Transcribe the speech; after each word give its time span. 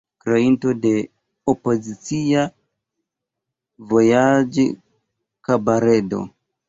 Kreinto 0.25 0.71
de 0.85 0.93
opozicia 1.53 2.45
vojaĝ-kabaredo. 3.93 6.25